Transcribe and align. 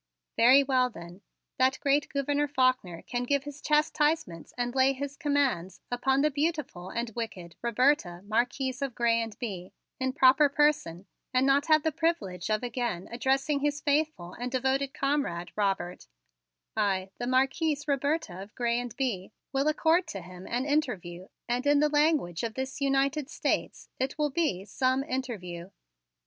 "Very 0.35 0.63
well, 0.63 0.89
then, 0.89 1.21
that 1.59 1.79
great 1.79 2.09
Gouverneur 2.09 2.47
Faulkner 2.47 3.03
can 3.03 3.21
give 3.21 3.43
his 3.43 3.61
chastisement 3.61 4.51
and 4.57 4.73
lay 4.73 4.93
his 4.93 5.15
commands 5.15 5.79
upon 5.91 6.21
the 6.21 6.31
beautiful 6.31 6.89
and 6.89 7.11
wicked 7.11 7.55
Roberta, 7.61 8.21
Marquise 8.23 8.81
of 8.81 8.95
Grez 8.95 9.21
and 9.21 9.39
Bye, 9.39 9.73
in 9.99 10.13
proper 10.13 10.49
person, 10.49 11.05
and 11.35 11.45
not 11.45 11.67
have 11.67 11.83
the 11.83 11.91
privilege 11.91 12.49
of 12.49 12.63
again 12.63 13.09
addressing 13.11 13.59
his 13.59 13.79
faithful 13.79 14.33
and 14.33 14.51
devoted 14.51 14.91
comrade 14.95 15.51
Robert, 15.55 15.85
who 15.85 15.91
is 15.91 16.01
dead. 16.01 16.81
I, 16.81 17.09
the 17.19 17.27
Marquise 17.27 17.87
Roberta 17.87 18.41
of 18.41 18.55
Grez 18.55 18.81
and 18.81 18.97
Bye, 18.97 19.29
will 19.53 19.67
accord 19.67 20.07
to 20.07 20.23
him 20.23 20.47
an 20.47 20.65
interview 20.65 21.27
and 21.47 21.67
in 21.67 21.79
the 21.79 21.89
language 21.89 22.41
of 22.41 22.55
this 22.55 22.81
United 22.81 23.29
States 23.29 23.87
it 23.99 24.17
will 24.17 24.31
be 24.31 24.65
'some' 24.65 25.03
interview!" 25.03 25.69